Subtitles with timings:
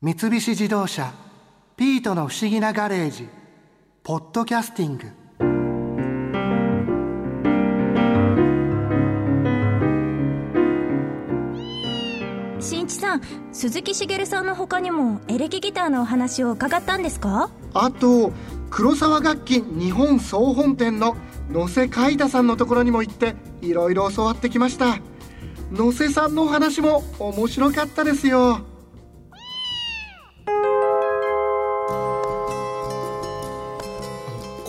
[0.00, 1.12] 三菱自動車
[1.76, 3.28] 「ピートの不思議なガレージ」
[4.04, 5.10] 「ポッドキャスティング」
[12.60, 17.50] 新一さん鈴木茂さんの他にもエレキギターのお話を伺ったんですか？
[17.74, 18.32] あと
[18.70, 21.16] 黒沢楽器日本総本店の
[21.50, 25.00] 野瀬海太さんのところにも行っていろいろ教わってきました。
[25.72, 28.60] 野瀬さんのお話も面白かったですよ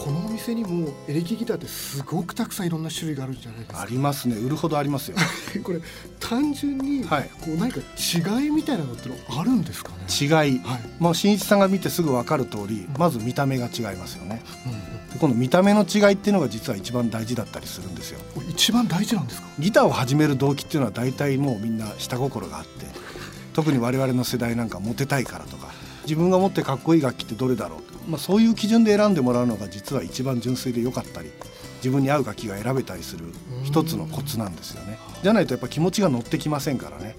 [0.04, 3.82] このお店にもエレキギターってすごくたくさんいろんな種類があるんじゃないですか。
[3.82, 4.36] ありますね。
[4.38, 5.18] 売るほどありますよ。
[5.64, 5.80] これ
[6.20, 10.60] 単純にこはい、う何か違いみたいなのってのあるんですかね、違い、はい。
[11.00, 14.42] もう新一さんが見てすぐ分かる通りまず見た目が違いますよね。
[14.66, 18.20] うんでこの見た目の違いっていうのが実は一番大事だったりするんですよ。
[18.50, 19.48] 一番大事なんですか？
[19.60, 22.86] ギターを始める動機っていうのは大体もうみんな下心があって
[23.54, 25.69] 特に我々の世代なんかモテたいからとか
[26.10, 27.78] 自分が持ってかっこいい楽器ってどれだろ
[28.08, 31.30] う、まあ、そういう基準で選んでもらうのが実は一番純粋で良かったり
[31.78, 33.26] 自分に合う楽器が選べたりする
[33.64, 34.98] 一つのコツなんですよね。
[35.22, 37.16] じゃないとやっぱ気持ちが乗ってきませんからね。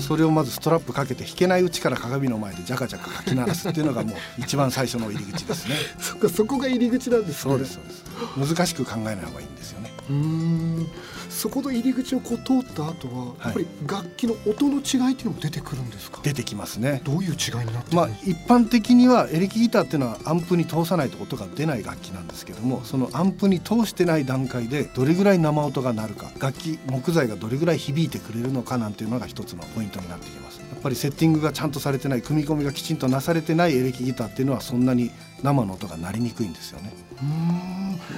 [0.00, 5.74] それをまずストラップかけて弾けないうちから鏡の前でジャカジャカかき鳴らすっていうのがもう一番最初の入り口ですね。
[5.98, 7.34] そっかそこが入り口なんですね。
[7.34, 8.54] そうですそうです。
[8.56, 9.90] 難しく考えない方がいいんですよね。
[10.08, 10.86] うーん
[11.34, 13.44] そこの入り口をこう通った後は、はい。
[13.44, 16.20] やっぱり楽器の音の違いっていうのも出てくるんですか？
[16.22, 17.02] 出てきますね。
[17.04, 30.60] どういう違いになってるまあ一般的にはエレキギターっていうのはアンプに通さないと音が出ない楽器なんですけどもそのアンプに通してない段階でどれぐらい生音が鳴るか楽器木材がどれぐらい響いてくれるのかなんていうのが一つのポイントになってきます。
[30.60, 35.10] やっぱりセッティングがちゃんとされてない組み込みがきちんとなされてないエレキギターっていうのはそんなに
[35.42, 36.92] 生の音が鳴りにくいんですよね。
[37.22, 37.24] う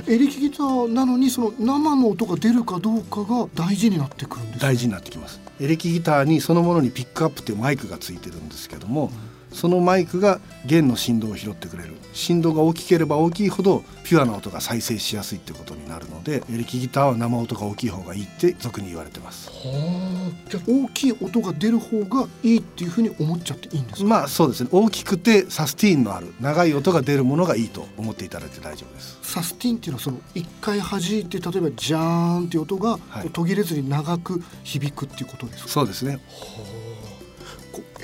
[0.09, 0.13] ーん。
[0.13, 4.67] エレキギターなのにその生の音が出るかどうかが大事になってくるんですか？
[4.67, 5.41] 大事になってきます。
[5.61, 9.11] エレキギターにそのものにピックアップっていうマイクがついてるんですけども、うん
[9.57, 11.95] そのマイクが弦の振動を拾ってくれる。
[12.13, 19.51] 振動が大きければ大きいほどピュアな音が再生しやすいっていうことになるのでエレキギターは生音が大きい方がいいって俗に言われてます。
[19.51, 24.69] はあじゃあ大きい音が出る方がいいっていうふうに思っちゃっていいんですか、まあそうですね。
[24.73, 29.19] 大きくてサスティーンのある長い音が出るものがいいと思っていただいて大丈夫です。
[29.23, 32.99] サスティンっていうのはその一回弾いて例えばジャーンっていう音が
[33.33, 36.19] 途切れずに長く響くっていうことですか、そうですね。
[36.29, 36.86] こう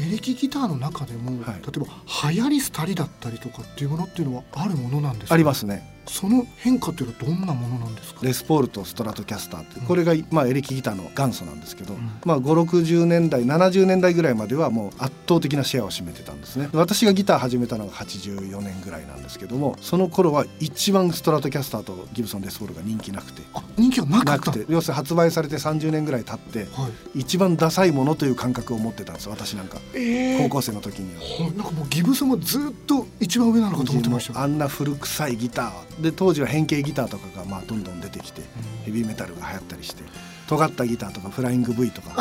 [0.06, 1.54] エレキギターの中でも、はい。
[1.56, 1.86] 例えば
[2.32, 5.34] 流行り廃りだったりとかっていうものっていうのはあるものなんですか？
[5.34, 8.20] ありますねその変化っていうのはどんなものなんですか？
[8.22, 12.20] レスポールとストラトキャスターってこれが、まあ、エレキギターの元祖なんですけど、ん。
[12.24, 16.68] まあ、560年代70年代ぐらいまではもう圧倒的なシェアを占めてたんですね。
[16.72, 23.42] 私がギター始めたのが84年ぐらいなんですけどもその頃は一番ストラトキャスターとギブソンレスポールが人気なくて。
[23.54, 24.66] あ人気はなくて。
[24.69, 27.20] 要するに発売されて30年ぐらい経ってはい。
[27.20, 29.78] 一番ダサいものという感覚を持ってたんです私なんか。
[29.94, 31.20] え高校生の時には。
[31.46, 31.56] はい。
[31.56, 38.42] なんかもうギブソンがずっと一番上なのかと思ってましたあんな古臭いギターで当時は変形ギターとかがまあどんどん出てきて
[38.84, 40.03] ヘビーメタルが流行ったりして
[40.47, 42.14] 尖ったギターとかフライング V とか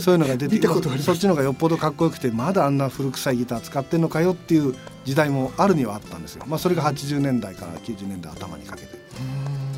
[0.00, 1.04] そういうのが出て見たことあります。
[1.04, 4.74] そっちの方がよっぽどかっこよくてまだあんな古臭いギター使ってんのかよっていう
[5.04, 8.98] 時代もあるにはあったんですよ、まあ、それが80年代から90年代頭にかけて。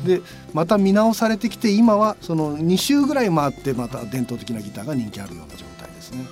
[0.05, 0.21] で
[0.53, 6.25] また見直されてきて今はその2周ぐらい回ってまた伝統的なギターが人気あるような状態ですね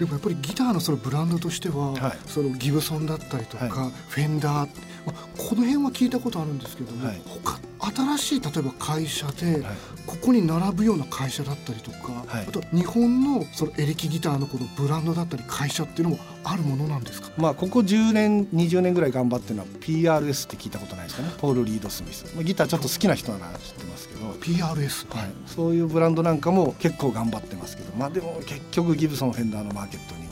[0.00, 2.18] でもやっぱりギターのそのブランドとしては、はい。
[2.26, 4.68] そのギブソンだったりとか、はフェンダー、
[5.04, 7.20] まあ、この辺は聞いたことあるんですけども、はい。
[7.26, 9.76] 他新しい例えば会社で、はい。
[10.06, 12.46] ここに並ぶような会社だったりとか、はい。
[12.46, 17.30] あと日本のそのエレキギターのこのブランドだったり会社っていうのもあるものなんですか？
[17.36, 21.32] まあここ10年20年ぐらい頑張ってるのは PRS って聞いたことないですかね？
[21.38, 22.34] ポール・リード・スミス。
[22.34, 24.20] まあギターちょっと好きな人なら知ってますけど。
[24.40, 27.94] PRS、はい、そういうブランドなんかも結構頑張ってますけど。
[27.96, 30.28] まあでも結局ギブソン・フェンダーのマーケットに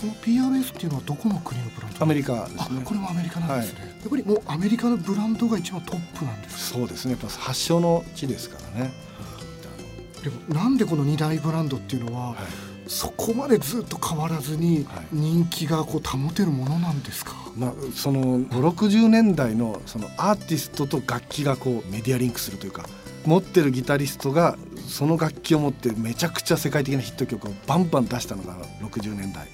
[0.00, 2.82] この PRS っていうのはどこの国のブランドアメリカであすね。
[2.84, 7.16] これもアメリカなんですね、やっぱりもうアメリカのブランドが一番トップなんですそうですね。
[7.38, 8.92] 発祥の地ですからね、
[10.22, 12.36] でもなんでこの二大ブランドっていうのは、はい。
[12.88, 15.06] そこまでずっと変わらずにはい。
[15.12, 22.86] 人気がこう保てるものなんですか、まあ、その560年代のそのアーティストと楽器がこうメディアリンクするというか
[23.24, 24.56] 持ってるギタリストが
[24.88, 29.46] その楽器を持ってめちゃくちゃ世界的なヒット曲をバンバン出したのが60年代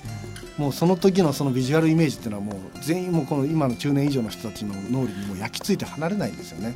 [0.59, 6.75] もうその時のそのビジュアルイメージっていうのはもう全員もうこの今の中年以上の人たちの脳裏にもう焼き付いて離れないんですよね。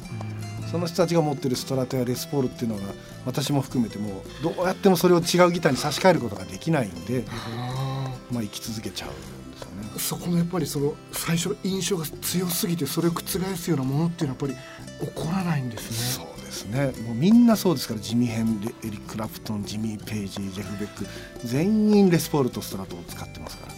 [0.71, 2.83] その人たちが持ってるストラトやレスポールっていうのが
[3.27, 9.89] 私も含めてもうどうやってもそれを違うギターに差し替えることができないんで、あまあ、生き続けちゃうんですよね。
[9.97, 13.23] ーそこのやっぱりその最初の印象が強すぎてそれを覆
[13.57, 16.40] すようなものっていうのはやっぱり起こらないんですね。
[16.71, 21.07] ねもうみんなそうですからジミー・ヘンエリック・クラプトンジミー・ペイジジェフ・ベック
[21.45, 23.73] 全員レスポールとストラトを使ってますから。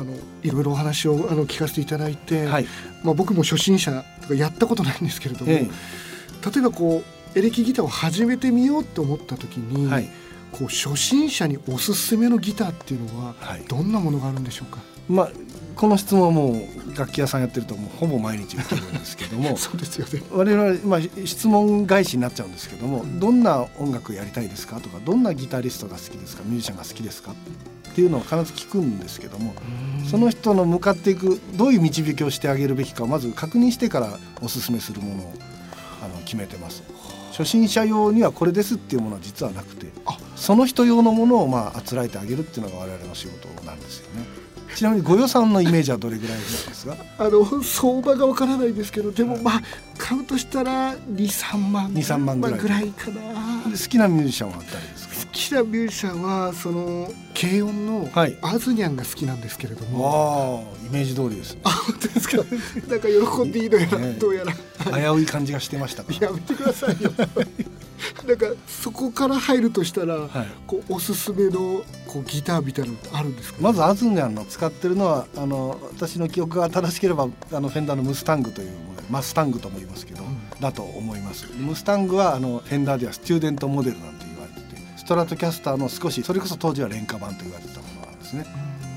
[0.00, 0.04] あ。
[0.04, 2.66] のいろいろお話をあの聞かせていただいて、はい。
[3.02, 5.70] まあ、僕も初心者とかやったことないんですけれども、え例
[6.58, 7.02] えばこ
[7.34, 10.08] うエレキギターを始めてみようと思った時に、えはい。
[10.52, 13.64] こう初心者におすすめのギターっていうのははい。
[13.68, 15.30] どんなものがあるんでしょうか、まあ
[15.78, 19.54] この質問はもう楽器屋さんやってるともうほぼ毎日受けるんですけども。
[19.58, 20.22] そうですよね。
[20.32, 29.54] 我々、まあ、質問返しになっちゃうんですけどもどんな音楽やりたいですかとかどんなギタリストが好きですかミュージシャンが好きですかっていうのを必ず聞くんですけども
[30.10, 35.32] その人の向かっていくどういう導きをしてあげるべきかをまず確認してからおすすめするものを
[36.02, 36.82] あの決めてます。
[37.32, 39.86] 初心者用にはこれですっていうものは実はなくて。
[40.06, 44.26] あその人用のものをまああつらえてあげるっていうのが我々の仕事なんですよね。
[44.74, 49.62] ちなみにご予算のイメージはどれぐらいですかあの相場がわからないですけどでもまあ
[49.96, 52.52] 買うとしたら23万2 3万ぐらい。
[52.52, 53.62] まあぐらいかな。
[53.64, 55.14] 好きなミュージシャンは誰ですか？
[55.26, 58.38] 好きなミュージシャンはその軽音のはい。
[58.42, 61.56] アズニャンが好きなんですけれども、ああイメージ通りです。
[61.64, 62.36] あ本当ですか？
[62.88, 63.08] なんか
[63.42, 64.12] 喜んでいいのやら、ね。
[64.20, 64.52] どうやら。
[65.14, 67.10] 危うい感じがしてましたかやめてくださいよ
[68.26, 70.46] なんかそこから入るとしたら、はい。
[70.66, 80.60] こうおすすめのこうギターみたいなのってあるんですか、まずアズニャンの使ってるのはあの私の記憶が正しければあのフェンダーのムスタングというモデルマスタングとも言いますけど、うん。
[80.60, 81.46] だと思います。
[81.56, 88.46] ムスタングはあのフェンダーではスチューデントモデルなんて言われててストラトキャスターの少しそれこそ当時は廉価版と言われてたものなんですね。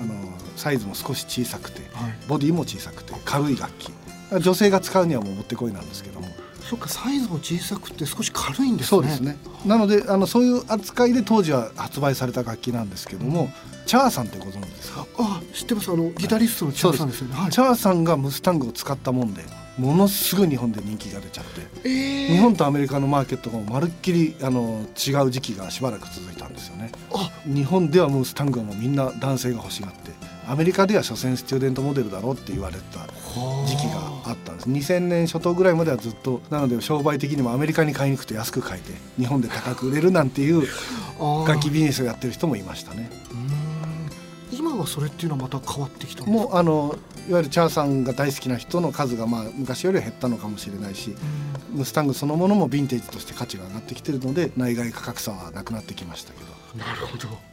[0.01, 0.13] あの
[0.55, 3.91] サイズも少し小さくてはい、ボディも小さくて軽い楽器。
[4.39, 6.27] 女性が使うにはもうもってこいなんですけども
[6.69, 8.89] そっかサイズも小さくて少し軽いんですね。
[8.89, 9.37] そうですね。
[9.65, 13.49] なのであのそういう扱いで当時は発売された楽器なんですけども、
[13.85, 15.05] チャーさんってご存知ですか？
[15.17, 15.91] あ知ってます。
[15.91, 17.35] あのギタリストのチャーさんですよね。
[17.35, 17.51] はい。
[17.51, 19.43] チャーさんがムスタングを使ったもんで
[19.77, 22.27] ものすごい日本で人気が出ちゃってえー。
[22.27, 26.91] 日本とアメリカのマーケットがまるっきりあの違う時期がしばらく続いたんですよね。
[27.13, 27.31] あ。
[27.45, 30.11] 日本ではムスタングはもうみんな男性が欲しがって
[30.47, 33.07] アメリカでは所詮スチューデントモデルだろうって言われてた
[33.65, 34.69] 時期があったんです。
[34.69, 40.67] 2000年初頭ぐらいまではずっとなので商売的にもアメリカに買いに行くと安く買えて日本で高く売れるなんていう
[41.47, 43.09] 楽器ビジネスをやってる人もいましたね。
[44.51, 46.95] 今はそれっていうのはまた変わってきたもうあの
[47.27, 51.15] いわゆるチャーさんが大好きな人の数がまあ昔よりは減ったのかもしれないし
[51.71, 56.51] ムスタングそのものもヴィンテージとして価値が上がってきてるので内外価格差はなくなってきましたけど。
[56.77, 57.50] なるほど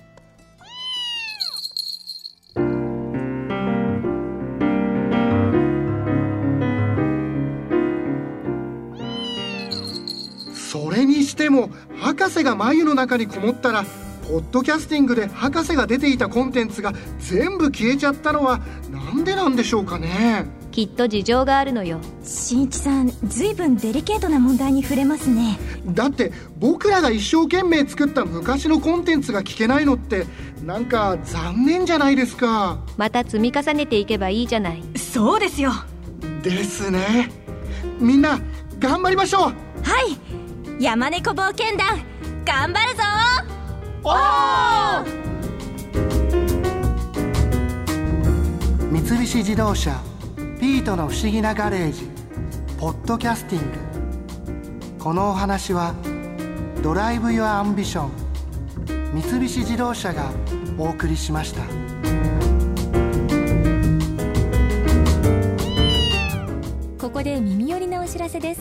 [11.49, 13.85] れにしても博士が眉の中にこもったら
[14.29, 18.61] ポッドキャスティングで博士が出ていたコンテンツが全部消えちゃったのは
[18.91, 20.45] なんでなんでしょうかね？
[20.71, 21.99] きっと事情があるのよ。
[22.23, 25.59] 新一さんずいぶんデリケートな問題に触れますね。
[25.87, 30.27] だって僕らが一生懸命作った昔のコンテンツが聞けないのって
[30.63, 32.79] なんか残念じゃないですか。
[32.99, 34.83] また積み重ねていけばいいじゃない。
[34.97, 35.73] そうですよ。
[36.43, 37.31] ですね。
[37.99, 38.39] みんな
[38.79, 39.43] 頑張りましょう！
[39.43, 39.68] はい
[40.81, 41.99] 山猫冒険団
[42.45, 43.03] 頑張るぞ！
[48.93, 50.01] 三菱自動車
[50.61, 52.09] ピートの不思議なガレージ
[52.79, 53.79] ポッドキャスティング。
[55.01, 55.95] このお話は
[56.81, 58.11] Drive your Ambition
[59.15, 60.31] 三菱自動車が
[60.79, 61.63] お送りしました。
[67.01, 68.61] ここで耳寄りなお知らせです